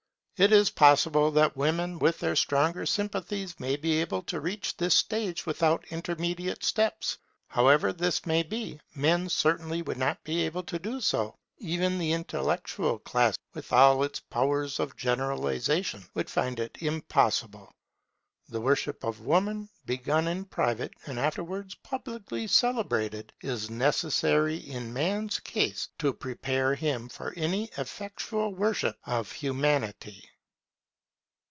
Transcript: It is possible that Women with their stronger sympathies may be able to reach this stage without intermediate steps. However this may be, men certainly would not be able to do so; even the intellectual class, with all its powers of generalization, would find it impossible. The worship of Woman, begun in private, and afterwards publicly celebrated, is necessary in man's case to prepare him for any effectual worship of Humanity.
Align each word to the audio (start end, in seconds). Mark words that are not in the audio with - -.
It 0.37 0.51
is 0.51 0.71
possible 0.71 1.29
that 1.33 1.55
Women 1.55 1.99
with 1.99 2.17
their 2.17 2.35
stronger 2.35 2.87
sympathies 2.87 3.59
may 3.59 3.75
be 3.77 4.01
able 4.01 4.23
to 4.23 4.41
reach 4.41 4.75
this 4.75 4.95
stage 4.97 5.45
without 5.45 5.85
intermediate 5.91 6.63
steps. 6.63 7.19
However 7.47 7.93
this 7.93 8.25
may 8.25 8.41
be, 8.41 8.79
men 8.95 9.29
certainly 9.29 9.83
would 9.83 9.97
not 9.97 10.23
be 10.23 10.41
able 10.41 10.63
to 10.63 10.79
do 10.79 10.99
so; 10.99 11.37
even 11.59 11.99
the 11.99 12.11
intellectual 12.13 12.97
class, 12.97 13.37
with 13.53 13.71
all 13.71 14.01
its 14.01 14.19
powers 14.19 14.79
of 14.79 14.97
generalization, 14.97 16.05
would 16.15 16.27
find 16.27 16.59
it 16.59 16.75
impossible. 16.81 17.71
The 18.49 18.59
worship 18.61 19.03
of 19.03 19.19
Woman, 19.21 19.69
begun 19.85 20.27
in 20.27 20.45
private, 20.45 20.91
and 21.05 21.19
afterwards 21.19 21.75
publicly 21.75 22.47
celebrated, 22.47 23.31
is 23.41 23.69
necessary 23.69 24.57
in 24.57 24.91
man's 24.91 25.39
case 25.39 25.89
to 25.99 26.13
prepare 26.13 26.73
him 26.73 27.09
for 27.09 27.31
any 27.37 27.69
effectual 27.77 28.55
worship 28.55 28.97
of 29.05 29.31
Humanity. 29.31 30.27